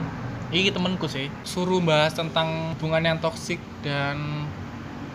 Ini 0.52 0.68
temenku 0.68 1.08
sih, 1.08 1.32
suruh 1.48 1.80
bahas 1.80 2.12
tentang 2.12 2.76
hubungan 2.76 3.00
yang 3.00 3.16
toksik 3.16 3.56
dan 3.80 4.44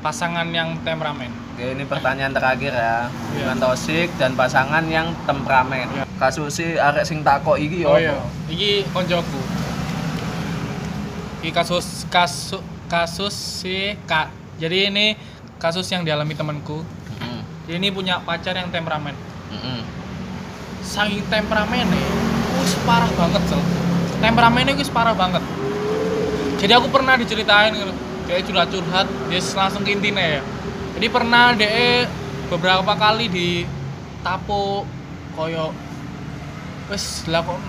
pasangan 0.01 0.49
yang 0.49 0.81
temperamen. 0.81 1.29
Oke, 1.53 1.77
ini 1.77 1.85
pertanyaan 1.85 2.33
terakhir 2.33 2.73
ya. 2.73 3.05
Iya. 3.05 3.45
Hubungan 3.45 3.57
toksik 3.61 4.09
dan 4.17 4.33
pasangan 4.33 4.81
yang 4.89 5.13
temperamen. 5.29 5.85
Iya. 5.93 6.03
Kasus 6.17 6.57
si 6.57 6.73
arek 6.81 7.05
sing 7.05 7.21
takok 7.21 7.61
iki 7.61 7.85
yo. 7.85 7.93
Oh 7.93 8.01
iya, 8.01 8.17
ini 8.49 8.81
koncoku. 8.89 9.41
Ini 11.45 11.53
kasus 11.53 12.09
kasus 12.09 12.65
kasus 12.89 13.37
si 13.61 13.93
kak. 14.09 14.33
Jadi 14.57 14.89
ini 14.89 15.13
kasus 15.61 15.85
yang 15.93 16.01
dialami 16.01 16.33
temanku. 16.33 16.81
Dia 17.69 17.77
ini 17.77 17.93
punya 17.93 18.17
pacar 18.25 18.57
yang 18.57 18.73
temperamen. 18.73 19.13
Heeh. 19.53 19.85
Saking 20.81 21.29
temperamennya, 21.29 22.09
wis 22.57 22.73
parah 22.89 23.11
banget 23.13 23.43
sel. 23.45 23.61
Temperamennya 24.17 24.73
wis 24.73 24.89
parah 24.89 25.13
banget. 25.13 25.43
Jadi 26.57 26.71
aku 26.73 26.89
pernah 26.89 27.13
diceritain 27.17 27.73
gitu. 27.77 27.93
Dia 28.27 28.43
curhat-curhat, 28.43 29.07
dia 29.29 29.39
langsung 29.55 29.85
ke 29.85 29.93
intinya 29.93 30.19
ya. 30.19 30.41
Jadi 30.97 31.07
pernah 31.07 31.53
dia 31.53 32.09
beberapa 32.49 32.95
kali 32.97 33.29
ditapo 33.29 34.83
koyo 35.37 35.69
wis 36.87 37.27
lah 37.27 37.43
kok 37.43 37.59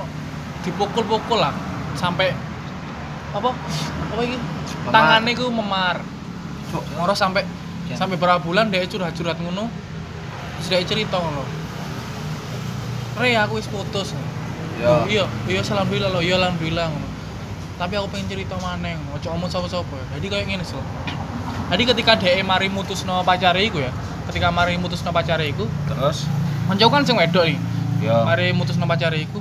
dipukul-pukul 0.62 1.43
lah 1.43 1.52
sampai 1.99 2.31
apa 3.35 3.50
apa 4.14 4.23
ini 4.25 4.38
Memar. 4.38 4.93
tangannya 4.95 5.31
ku 5.37 5.50
memar 5.52 5.97
Cuk, 6.73 6.85
ngoro 6.97 7.12
sampai 7.12 7.45
Ya. 7.88 7.97
sampai 7.97 8.21
berapa 8.21 8.37
bulan 8.45 8.69
dia 8.69 8.85
curhat-curhat 8.85 9.40
ngono 9.40 9.73
dia 10.69 10.85
cerita 10.85 11.17
ngono 11.17 11.40
Re 13.17 13.33
aku 13.33 13.57
wis 13.57 13.64
putus 13.64 14.12
Yo. 14.12 14.21
Oh, 14.79 15.03
iya 15.11 15.27
iya 15.51 15.59
alhamdulillah 15.59 16.11
lo 16.15 16.21
iya 16.23 16.39
alhamdulillah 16.39 16.87
tapi 17.79 17.95
aku 17.95 18.11
pengen 18.11 18.27
cerita 18.31 18.55
maneh 18.59 18.95
ngono 18.95 19.19
ojo 19.19 19.29
omong 19.35 19.51
sapa-sapa 19.51 19.97
jadi 20.19 20.27
kayak 20.27 20.45
ngene 20.51 20.65
sih. 20.67 20.79
Jadi 21.69 21.83
ketika 21.85 22.17
dia 22.17 22.41
mari 22.43 22.67
mutusno 22.67 23.21
pacare 23.23 23.61
iku 23.63 23.79
ya 23.83 23.91
ketika 24.31 24.49
mari 24.51 24.75
mutusno 24.79 25.11
pacare 25.11 25.47
iku 25.47 25.67
Terus? 25.87 26.27
koncoku 26.67 26.91
kan 26.91 27.03
sing 27.05 27.17
wedok 27.19 27.45
nih 27.45 27.59
yo. 28.03 28.23
mari 28.25 28.51
mutusno 28.55 28.87
pacare 28.87 29.19
iku. 29.19 29.39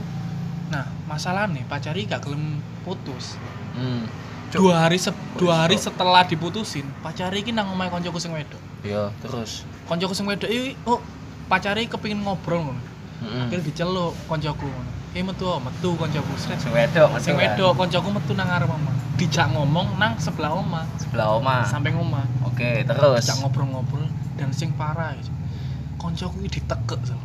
Nah 0.69 0.85
masalahnya 1.05 1.65
pacare 1.65 2.01
gak 2.03 2.21
gelem 2.25 2.61
putus. 2.85 3.37
Hmm. 3.73 4.05
Cuk. 4.47 4.63
dua 4.63 4.87
hari 4.87 4.95
se- 4.97 5.15
dua 5.35 5.65
hari 5.67 5.75
setelah 5.75 6.23
diputusin 6.23 6.87
pacare 7.03 7.41
iki 7.41 7.51
nang 7.51 7.69
omahe 7.73 7.89
koncoku 7.89 8.17
sing 8.17 8.33
wedok. 8.33 8.59
Yo, 8.85 9.09
terus. 9.21 9.65
koncoku 9.85 10.13
sing 10.13 10.25
wedok 10.27 10.47
iki 10.47 10.77
oh 10.85 11.01
pacare 11.47 11.85
kepengin 11.85 12.21
ngobrol 12.21 12.69
ngono. 12.69 12.81
Heeh. 13.17 13.49
akhirnya 13.49 13.65
diceluk 13.65 14.13
koncoku 14.29 14.65
ngono 14.67 14.91
eh 15.17 15.25
metu 15.25 15.49
oh, 15.49 15.57
metu 15.57 15.97
koncoku 15.97 16.33
sret 16.37 16.61
Sing 16.61 16.69
wedok, 16.69 17.09
sing 17.17 17.33
metu 17.33 17.41
kan? 17.41 17.57
wedok 17.57 17.71
koncoku 17.73 18.09
metu 18.13 18.31
nang 18.37 18.47
ngarep 18.53 18.69
omah 18.69 18.93
dijak 19.17 19.49
ngomong 19.49 19.97
nang 19.97 20.13
sebelah 20.21 20.53
omah 20.53 20.85
Sebelah 21.01 21.27
oma. 21.41 21.65
sampai 21.65 21.89
omah 21.97 22.21
Oke, 22.45 22.85
terus. 22.85 23.25
dijak 23.25 23.37
ngobrol-ngobrol 23.41 24.05
dan 24.37 24.53
sing 24.53 24.69
parah 24.77 25.17
ya 25.17 25.25
koncoku 25.97 26.45
iki 26.45 26.61
ditekek 26.61 27.01
Sal. 27.01 27.17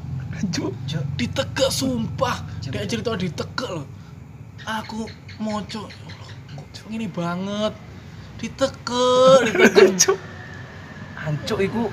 Cuk. 0.49 0.73
Ditekek 1.21 1.69
sumpah 1.69 2.41
dia 2.65 2.89
cerita 2.89 3.13
ditekek 3.13 3.69
loh 3.69 3.85
aku 4.65 5.05
moco 5.37 5.85
ini 6.89 7.05
banget 7.13 7.77
ditekek 8.41 9.53
ditekek 9.53 9.89
Cuk. 10.09 10.19
Hancuk 11.21 11.59
iku 11.61 11.85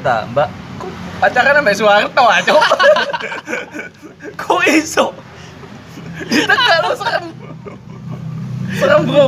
ta, 0.00 0.24
Mbak. 0.30 0.61
Kok 0.82 0.90
pacaran 1.22 1.54
sampai 1.62 1.78
Soeharto 1.78 2.24
ah, 2.26 2.38
Cuk. 2.42 2.58
Kok 4.42 4.60
iso? 4.66 5.14
Ditekan 6.26 6.78
lo 6.82 6.90
serem. 6.98 7.24
Serem, 8.74 9.00
Bro. 9.06 9.26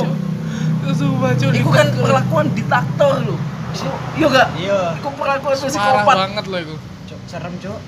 sumpah 0.95 1.33
cuy 1.33 1.51
Iku 1.59 1.69
kan 1.73 1.87
perlakuan 1.95 2.47
diktator 2.51 3.23
lo. 3.23 3.35
Iya 4.15 4.27
gak? 4.31 4.47
iya 4.55 4.79
Iku 4.99 5.09
perlakuan 5.15 5.55
parah 5.59 5.67
psikopat. 5.67 6.15
banget 6.15 6.45
loh 6.47 6.59
itu 6.63 6.75
serem 7.27 7.51
cuk 7.59 7.79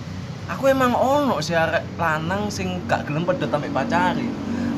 Aku 0.52 0.64
emang 0.68 0.92
ono 0.96 1.40
si 1.40 1.56
arek 1.56 1.84
lanang 1.96 2.52
sing 2.52 2.84
gak 2.88 3.08
gelem 3.08 3.28
pedot 3.28 3.52
sampe 3.52 3.68
pacari. 3.72 4.28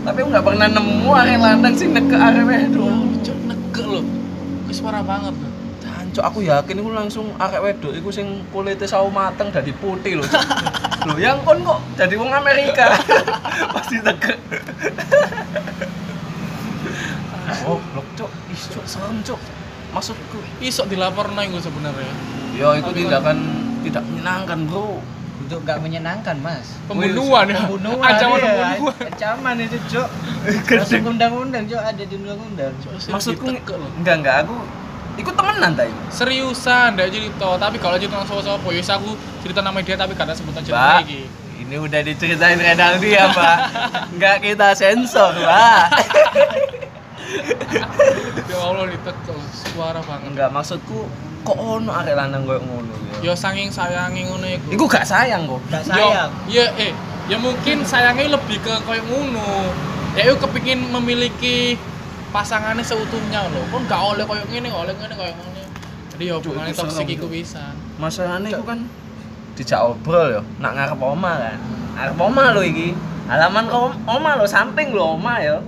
Tapi 0.02 0.18
aku 0.22 0.30
gak 0.34 0.46
pernah 0.46 0.68
nemu 0.70 1.10
arek 1.14 1.38
lanang 1.38 1.74
sing 1.78 1.94
nek 1.94 2.10
arek 2.10 2.44
wedok. 2.46 2.90
Cuk, 3.26 3.38
negek 3.50 3.86
loh 3.86 4.06
wis 4.70 4.82
parah 4.86 5.02
banget 5.02 5.34
loh 5.34 5.59
Jancuk 6.10 6.26
aku 6.26 6.40
yakin 6.42 6.82
iku 6.82 6.90
langsung 6.90 7.26
arek 7.38 7.62
wedok 7.62 7.94
iku 7.94 8.10
sing 8.10 8.42
kulite 8.50 8.90
sawo 8.90 9.14
mateng 9.14 9.54
dadi 9.54 9.70
putih 9.78 10.18
lho. 10.18 10.26
Lho 11.08 11.16
yang 11.16 11.40
kon 11.48 11.62
kok 11.64 11.80
jadi 11.96 12.18
wong 12.18 12.34
Amerika. 12.34 12.98
Pasti 13.78 14.02
tegek. 14.02 14.36
Oh, 17.64 17.80
blok 17.94 18.08
cuk. 18.20 18.30
Ih, 18.52 18.62
cuk, 18.74 18.84
serem 18.84 19.22
cuk. 19.24 19.40
Maksudku, 19.96 20.42
isok 20.60 20.90
dilaporno 20.92 21.40
iku 21.46 21.62
sebenarnya 21.62 22.40
ya 22.60 22.76
itu 22.76 22.92
tindakan 22.92 23.38
tidak 23.88 24.04
menyenangkan, 24.04 24.60
Bro. 24.68 25.00
itu 25.40 25.56
gak 25.64 25.80
menyenangkan 25.80 26.36
mas 26.44 26.78
pembunuhan 26.86 27.48
ya 27.48 27.64
pembunuhan 27.64 28.06
ancaman 28.06 28.38
iya. 28.38 28.52
pembunuhan 28.52 29.02
ancaman 29.08 29.56
itu 29.64 29.78
cuk 29.88 30.10
masuk 30.68 31.00
undang-undang 31.10 31.64
cuk 31.64 31.80
ada 31.80 32.04
di 32.04 32.16
undang-undang 32.20 32.74
Maksudku 33.08 33.48
enggak 34.04 34.16
enggak 34.20 34.36
aku 34.46 34.58
ikut 35.20 35.34
temenan 35.34 35.72
ta 35.74 35.84
seriusan 36.08 36.96
ndak 36.96 37.12
cerita 37.12 37.60
tapi 37.60 37.76
kalau 37.76 37.96
cerita 37.96 38.16
nang 38.16 38.26
sapa-sapa 38.26 38.64
ya 38.70 38.82
aku 38.90 39.12
cerita 39.40 39.60
nama 39.60 39.78
dia 39.80 39.96
tapi 39.96 40.12
gak 40.14 40.26
ada 40.26 40.34
sebutan 40.34 40.64
cerita 40.64 41.04
iki 41.04 41.28
ini 41.60 41.76
udah 41.78 42.02
diceritain 42.02 42.58
Renaldi 42.58 43.14
ya, 43.14 43.30
Mbak. 43.30 43.58
Enggak 44.10 44.38
kita 44.48 44.74
sensor, 44.74 45.38
Mbak. 45.38 45.82
ya 48.50 48.58
Allah 48.58 48.86
ditekek 48.90 49.28
loh 49.30 49.44
suara 49.70 50.00
banget 50.02 50.34
Enggak, 50.34 50.50
maksudku 50.50 51.06
kok 51.40 51.58
ono 51.58 51.92
arek 51.94 52.16
lanang 52.16 52.44
koyo 52.44 52.60
ngono 52.60 52.94
ya. 53.22 53.32
ya 53.32 53.34
saking 53.36 53.70
sayangi 53.70 54.26
ngono 54.26 54.46
iku 54.46 54.68
Iku 54.74 54.86
gak 54.88 55.06
sayang 55.06 55.46
kok. 55.46 55.62
gak 55.70 55.84
Ya, 55.86 55.90
sayang 55.94 56.30
ya 56.48 56.66
eh 56.76 56.92
ya 57.28 57.38
mungkin 57.38 57.86
sayangnya 57.86 58.34
lebih 58.34 58.58
ke 58.60 58.74
kayak 58.80 59.04
ngono 59.06 59.70
ya 60.16 60.26
itu 60.26 60.36
kepingin 60.38 60.90
memiliki 60.90 61.78
pasangannya 62.30 62.84
seutuhnya 62.86 63.50
loh 63.50 63.66
kan 63.74 63.82
gak 63.90 64.02
oleh 64.16 64.24
kayak 64.26 64.46
gini 64.50 64.68
gak 64.70 64.82
oleh 64.86 64.94
gini 64.94 65.14
kayak 65.18 65.34
gini 65.34 65.64
jadi 66.14 66.24
ya 66.30 66.34
hubungannya 66.36 66.74
itu 66.76 66.82
toksik 66.84 67.08
iku 67.08 67.26
Cuk. 67.26 67.32
bisa 67.32 67.64
Masalahnya 67.96 68.50
iku 68.52 68.64
kan 68.68 68.80
dijak 69.56 69.80
obrol 69.92 70.40
ya, 70.40 70.42
nak 70.64 70.72
ngarep 70.72 71.00
oma 71.04 71.36
kan. 71.36 71.60
Ngarep 72.00 72.20
oma 72.20 72.44
lho 72.56 72.62
iki. 72.64 72.96
Halaman 73.28 73.66
om, 73.68 73.92
oma 74.08 74.40
lho, 74.40 74.48
samping 74.48 74.96
lho 74.96 75.20
oma 75.20 75.36
ya. 75.44 75.60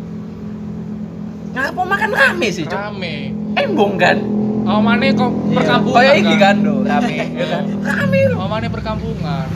Ngarep 1.52 1.76
oma 1.76 1.96
kan 2.00 2.12
rame 2.12 2.48
sih, 2.48 2.64
Cuk. 2.64 2.80
rame 2.80 3.36
Embung 3.56 4.00
kan. 4.00 4.20
omane 4.62 5.10
kok 5.12 5.32
perkampungan 5.58 5.98
Kayak 6.00 6.16
iki 6.22 6.36
kan 6.40 6.56
lho, 6.64 6.76
rame. 6.88 7.16
ya 7.36 7.46
kan? 7.52 7.64
Rame 7.92 8.20
lho. 8.32 8.36
omane 8.40 8.68
perkampungan 8.72 9.48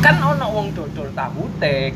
Kan 0.00 0.16
ono 0.20 0.46
wong 0.52 0.66
dodol 0.72 1.08
tahu 1.16 1.48
tek. 1.60 1.92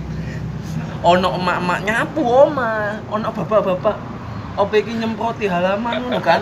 Ono 1.00 1.28
emak-emak 1.36 1.78
nyapu 1.84 2.24
oma, 2.24 3.00
ono 3.08 3.28
bapak-bapak 3.32 4.15
Apa 4.56 4.72
iki 4.80 4.92
nyemproti 4.96 5.44
halaman 5.52 6.00
ngono 6.00 6.20
kan? 6.24 6.40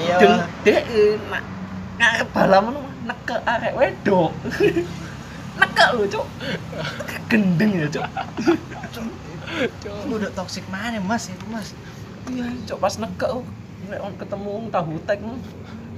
Iya. 0.00 0.16
Deng 0.16 0.36
dek 0.64 0.82
nak 1.28 1.44
ngarep 2.00 2.28
halaman 2.32 2.74
neke 3.04 3.36
arek 3.44 3.72
wedok. 3.76 4.32
neke 5.60 5.86
lho, 5.96 6.04
Cuk. 6.08 6.26
Gendeng 7.28 7.72
ya, 7.76 7.86
Cuk. 7.90 8.06
Lu 10.08 10.16
udah 10.20 10.30
toxic 10.32 10.64
mana 10.72 11.00
mas 11.02 11.28
itu 11.28 11.44
mas? 11.50 11.74
Iya, 12.28 12.46
Cuk 12.68 12.78
pas 12.80 12.94
neke 13.00 13.26
oh, 13.28 13.44
nek 13.88 14.00
on 14.00 14.14
ketemu 14.16 14.52
tahu 14.68 14.94
tek 15.08 15.18
oh, 15.24 15.38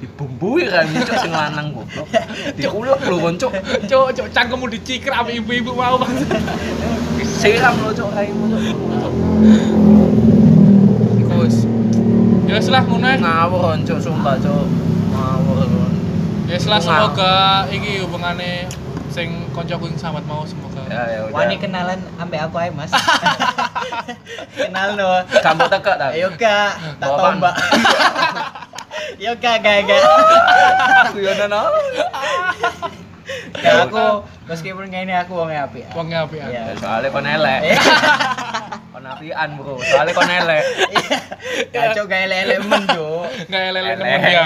dibumbui 0.01 0.65
kan 0.71 0.87
Cuk 0.87 1.17
sing 1.19 1.33
lanang 1.35 1.67
goblok. 1.75 2.09
Diulek 2.59 3.01
lho 3.07 3.17
kon, 3.21 3.35
Cuk. 3.37 3.53
Cuk, 3.91 4.07
cuk 4.17 4.27
cangkemmu 4.33 4.67
dicikir 4.71 5.13
sama 5.13 5.31
ibu-ibu 5.31 5.75
mau 5.77 5.99
bang. 6.01 6.15
Siram 7.27 7.75
lho, 7.83 7.91
Cuk, 7.95 8.11
raimu, 8.15 8.45
Cuk. 8.51 9.90
Ya 12.51 12.59
wis 12.59 12.67
lah 12.67 12.83
ngono 12.83 13.07
ae. 13.07 13.15
Ngawur 13.23 13.79
Cuk, 13.87 13.99
sumpah, 14.03 14.35
Cuk. 14.43 14.67
Ngawur. 15.15 15.71
Ya 16.51 16.59
wis 16.59 16.67
lah 16.67 16.83
semoga 16.83 17.63
iki 17.71 18.03
hubungane 18.03 18.67
sing 19.07 19.47
kancaku 19.55 19.87
sing 19.87 19.99
sambat 20.03 20.27
mau 20.27 20.43
semoga. 20.43 20.83
Ya 20.91 21.07
ya 21.07 21.19
udah. 21.31 21.35
Wani 21.39 21.55
kenalan 21.63 22.03
ambek 22.19 22.43
aku 22.51 22.59
aja 22.59 22.75
mas. 22.75 22.91
Kenal 24.59 24.99
no. 24.99 25.23
Kamu 25.31 25.71
teka 25.71 25.93
ta? 25.95 26.11
Ayo 26.11 26.35
kak, 26.35 26.99
tak 26.99 27.07
Bawa 27.07 27.15
tahu 27.15 27.23
apaan? 27.23 27.35
mbak. 27.39 27.55
Yo 29.23 29.33
kak, 29.39 29.63
kak, 29.63 29.87
kak. 29.87 30.03
Aku 31.07 31.23
yo 31.23 31.31
nono. 31.39 31.71
Ya 33.61 33.85
aku 33.85 34.05
meskipun 34.47 34.89
kayak 34.89 35.05
ini 35.05 35.15
aku 35.15 35.33
wongnya 35.37 35.69
api. 35.69 35.85
ya. 35.85 35.89
Apik. 36.25 36.41
Iya. 36.41 36.61
Ya, 36.69 36.75
soalnya 36.77 37.09
kon 37.09 37.27
elek. 37.27 37.61
Eh, 37.65 37.79
Kon 38.91 39.07
apian, 39.07 39.49
Bro. 39.55 39.79
Soalnya 39.81 40.13
kon 40.13 40.29
elek. 40.29 40.65
Kacau 41.71 42.05
gaya 42.05 42.27
lele 42.27 42.57
men 42.61 42.83
jo. 42.91 43.25
Enggak 43.47 43.63
elek 43.71 43.83
Elek. 43.83 43.97
nemen 43.97 44.21
dia. 44.21 44.45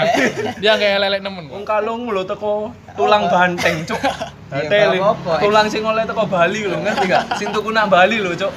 Dia 0.61 0.71
enggak 0.77 0.91
elek 1.01 1.19
nemen. 1.23 1.45
Wong 1.49 1.65
kalung 1.65 2.07
lho 2.07 2.23
teko 2.23 2.69
tulang 2.93 3.27
banteng, 3.27 3.83
Cuk. 3.83 3.99
Iya, 4.55 4.93
apa-apa. 4.93 5.41
tulang 5.43 5.67
sing 5.67 5.83
oleh 5.83 6.05
teko 6.05 6.23
Bali 6.29 6.63
lho, 6.63 6.77
ngerti 6.79 7.11
gak? 7.11 7.23
Sing 7.35 7.49
tuku 7.51 7.73
nak 7.73 7.91
Bali 7.91 8.21
lho, 8.21 8.31
Cuk. 8.31 8.53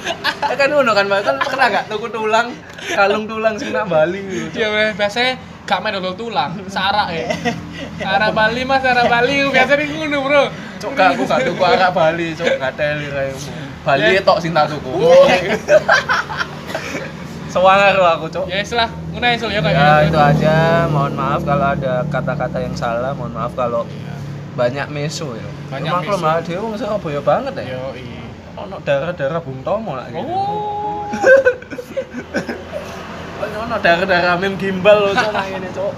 Ya 0.47 0.55
kan 0.55 0.69
ngono 0.71 0.93
kan. 0.93 1.09
Kan 1.09 1.35
pernah 1.41 1.67
gak 1.67 1.85
tuku 1.91 2.07
tulang, 2.07 2.53
kalung 2.93 3.25
tulang 3.25 3.57
sing 3.59 3.73
nak 3.73 3.89
Bali 3.89 4.21
lho. 4.21 4.47
Iya, 4.53 4.93
biasanya 4.95 5.35
gak 5.69 5.85
main 5.85 5.93
dodol 5.93 6.17
tulang, 6.17 6.57
sarak 6.65 7.13
ya. 7.13 7.29
Sarak 8.01 8.33
Bali 8.33 8.65
mas, 8.65 8.81
sarak 8.81 9.05
Bali, 9.05 9.45
biasanya 9.53 9.85
ngono 9.85 10.17
bro. 10.25 10.43
Cuk, 10.81 10.97
gak 10.97 11.13
aku 11.13 11.29
gak 11.29 11.45
tuku 11.45 11.61
arak 11.61 11.91
Bali, 11.93 12.33
Cuk. 12.33 12.57
Gak 12.57 12.73
teli 12.73 13.05
kayakmu. 13.05 13.53
Bali 13.85 14.17
Ya. 14.17 14.21
tok 14.25 14.41
sing 14.41 14.49
tak 14.49 14.65
tuku. 14.73 14.89
Sewangar 17.53 17.93
lho 17.93 18.05
aku, 18.05 18.25
Cuk. 18.33 18.45
Ya 18.49 18.65
wis 18.65 18.73
lah, 18.73 18.89
ngono 19.13 19.25
ae 19.29 19.37
Sul, 19.37 19.53
ya 19.53 19.61
kayak 19.61 19.77
Ya 19.77 19.93
itu 20.09 20.17
aja. 20.17 20.55
Mohon 20.89 21.13
maaf 21.13 21.41
kalau 21.45 21.67
ada 21.77 21.93
kata-kata 22.09 22.57
yang 22.61 22.73
salah. 22.73 23.13
Mohon 23.13 23.33
maaf 23.37 23.53
kalau 23.53 23.85
banyak 24.53 24.89
meso 24.89 25.37
ya. 25.37 25.45
Banyak 25.69 26.01
meso. 26.01 26.17
malah 26.17 26.41
dia 26.41 26.57
wong 26.57 26.73
Surabaya 26.77 27.21
banget 27.21 27.53
ya. 27.61 27.77
Yo, 27.77 27.93
iya. 27.93 28.25
Ono 28.57 28.81
darah-darah 28.81 29.41
Bung 29.41 29.61
Tomo 29.61 29.93
lah 29.93 30.09
gitu. 30.09 30.25
Oh. 30.25 31.05
Ono 33.59 33.75
darah-darah 33.77 34.35
mem 34.39 34.55
gimbal 34.55 34.97
loh 34.99 35.13
cok 35.19 35.33
ini 35.51 35.69
cok. 35.69 35.93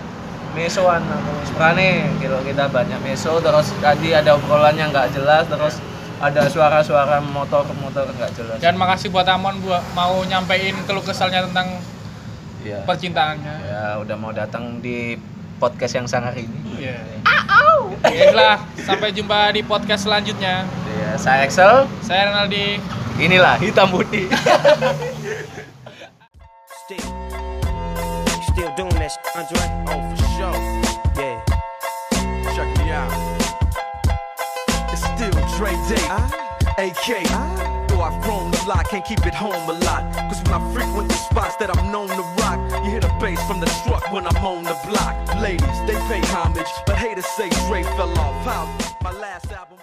Mesoan 0.52 1.04
aku. 1.06 1.32
Sebenarnya 1.48 2.12
kalau 2.20 2.42
kita 2.44 2.66
banyak 2.68 3.00
meso 3.00 3.40
terus 3.40 3.72
tadi 3.80 4.12
ada 4.12 4.36
obrolan 4.36 4.76
yang 4.76 4.90
nggak 4.92 5.14
jelas 5.14 5.48
terus 5.48 5.80
ada 6.22 6.46
suara-suara 6.46 7.22
motor-motor 7.22 8.12
nggak 8.12 8.32
jelas. 8.36 8.58
Dan 8.60 8.76
makasih 8.76 9.10
buat 9.10 9.26
Amon 9.26 9.62
buat 9.62 9.82
mau 9.94 10.22
nyampein 10.22 10.76
keluh 10.84 11.02
kesalnya 11.02 11.48
tentang 11.48 11.80
Iya. 12.62 12.86
percintaannya. 12.86 13.56
Ya 13.66 13.84
udah 13.98 14.16
mau 14.18 14.30
datang 14.30 14.78
di 14.80 15.18
podcast 15.58 15.98
yang 15.98 16.06
sangar 16.06 16.38
ini. 16.38 16.62
Iya. 16.78 16.98
Ya 18.06 18.34
lah, 18.34 18.58
sampai 18.78 19.14
jumpa 19.14 19.54
di 19.54 19.62
podcast 19.62 20.10
selanjutnya. 20.10 20.66
Ya, 20.98 21.10
saya 21.18 21.46
Excel. 21.46 21.86
Saya 22.02 22.30
Renaldi. 22.30 22.82
Inilah 23.18 23.58
hitam 23.58 23.90
putih. 23.90 24.30
Still, 29.12 29.42
you 29.42 29.48
still 29.48 29.58
doing 29.58 29.62
that, 29.62 29.62
shit, 29.62 29.62
Andre? 29.62 29.64
Oh, 29.88 30.02
for 30.16 30.28
sure. 30.38 30.58
Yeah. 31.24 31.38
Check 32.56 32.70
me 32.78 32.92
out. 32.92 33.12
It's 34.92 35.04
still 35.04 35.36
Dre 35.58 35.72
Day, 35.90 36.06
AK. 36.78 37.28
Ah. 37.30 37.58
Ah. 37.58 37.86
Though 37.88 38.02
I've 38.02 38.24
grown 38.24 38.54
a 38.54 38.68
lot, 38.68 38.88
can't 38.90 39.04
keep 39.04 39.26
it 39.26 39.34
home 39.34 39.70
a 39.70 39.74
lot. 39.86 40.14
Cause 40.30 40.42
when 40.44 40.54
I 40.54 40.74
frequent 40.74 41.10
the 41.10 41.16
spots 41.16 41.58
that 41.58 41.76
I'm 41.76 41.92
known 41.92 42.08
to 42.08 42.24
rock, 42.40 42.60
you 42.86 42.92
hear 42.92 43.02
the 43.02 43.14
bass 43.20 43.42
from 43.48 43.60
the 43.60 43.68
truck 43.84 44.12
when 44.12 44.26
I'm 44.26 44.38
on 44.38 44.64
the 44.64 44.78
block. 44.88 45.16
Ladies, 45.42 45.80
they 45.88 45.96
pay 46.08 46.22
homage, 46.32 46.72
but 46.86 46.96
haters 46.96 47.26
say 47.26 47.50
Dre 47.68 47.84
fell 47.84 48.18
off. 48.18 48.46
How? 48.46 48.66
My 49.04 49.12
last 49.12 49.52
album 49.52 49.81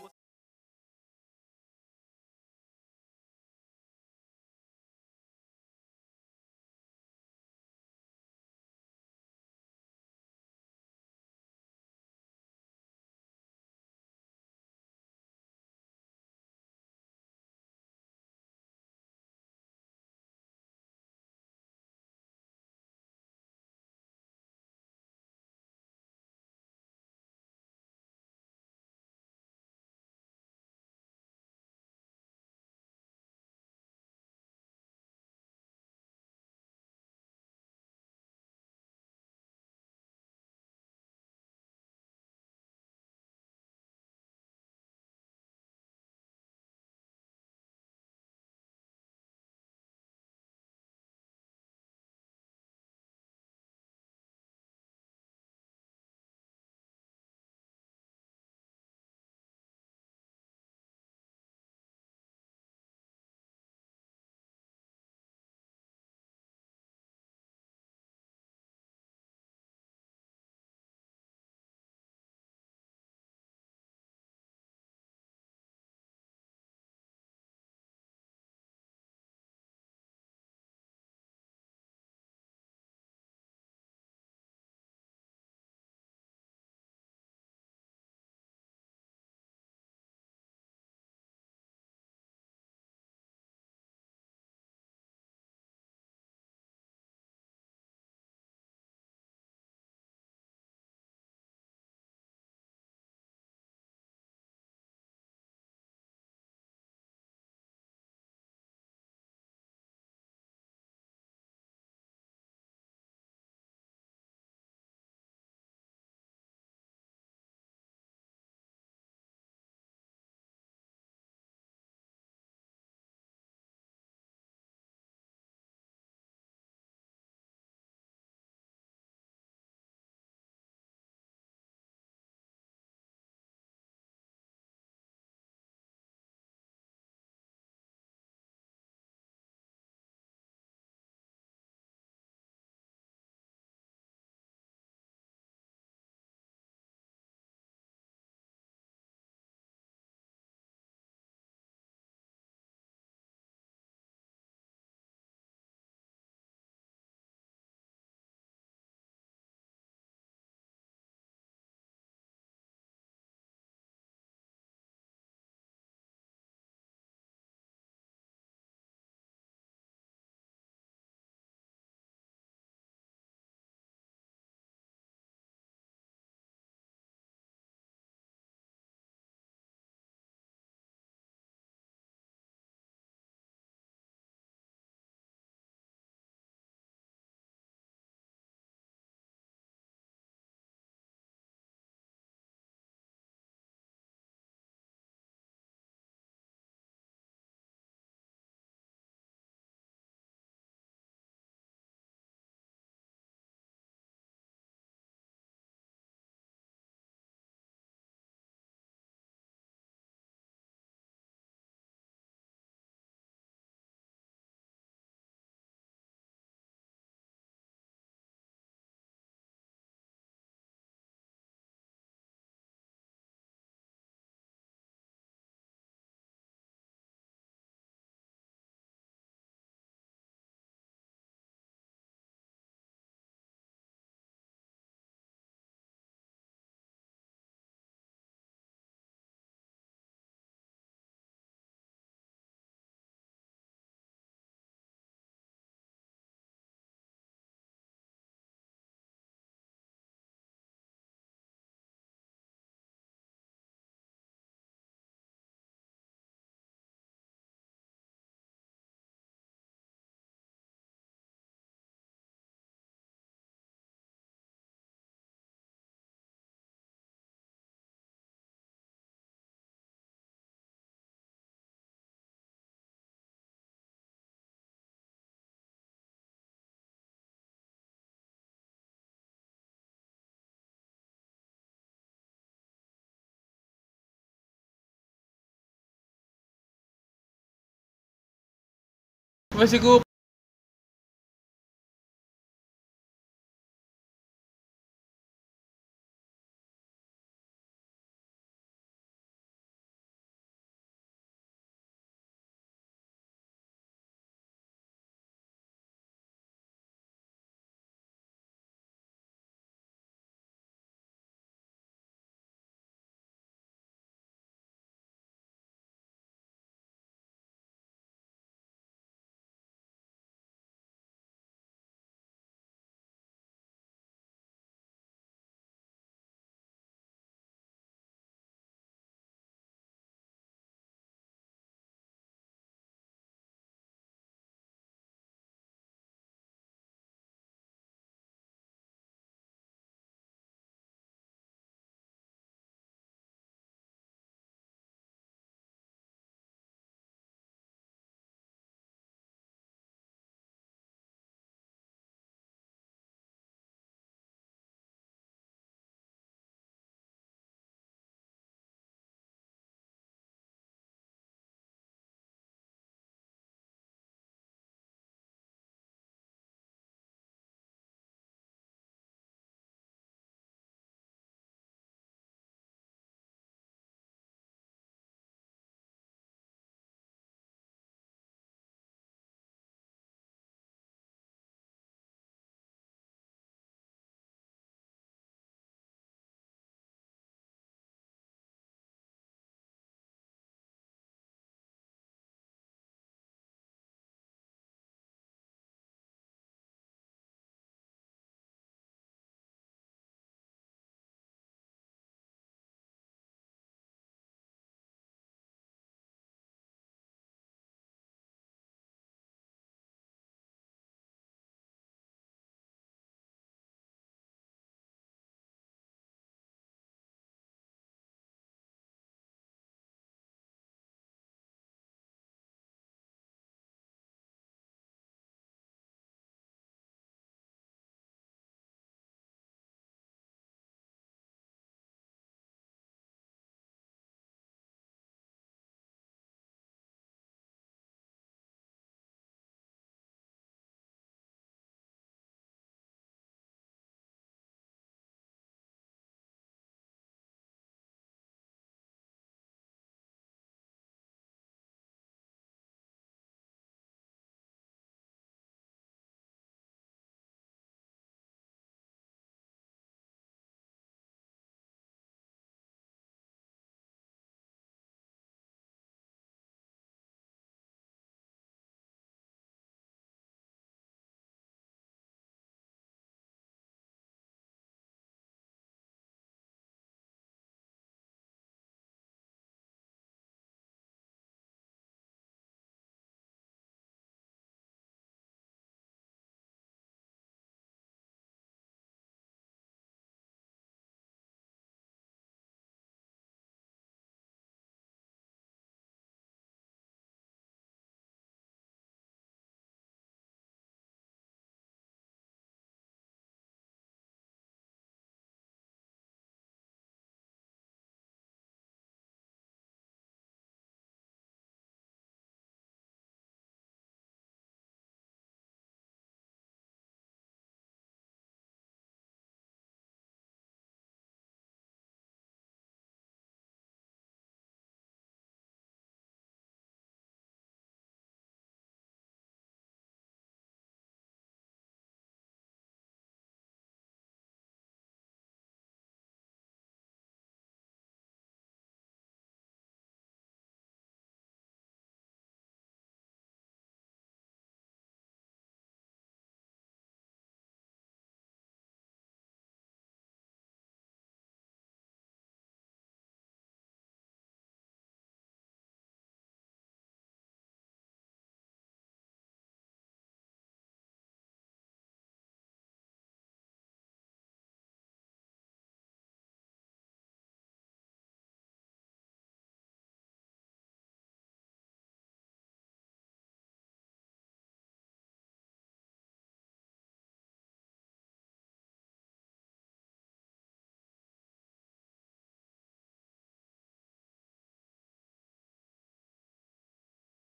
was. 289.59 289.73
wis 289.73 290.08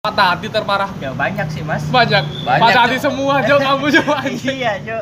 patah 0.05 0.37
hati 0.37 0.53
terparah. 0.53 0.93
Ya 1.01 1.17
banyak 1.17 1.49
sih 1.49 1.65
mas. 1.65 1.81
Banyak, 1.89 2.29
Banyak, 2.45 2.61
patah 2.61 2.83
hati 2.85 3.01
semua 3.01 3.41
Jo 3.49 3.57
kamu 3.57 3.89
coba 3.89 4.17
iya 4.53 4.77
Jo 4.85 5.01